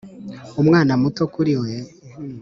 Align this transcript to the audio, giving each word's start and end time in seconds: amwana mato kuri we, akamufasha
amwana 0.59 0.91
mato 1.01 1.23
kuri 1.33 1.53
we, 1.61 1.71
akamufasha 1.79 2.39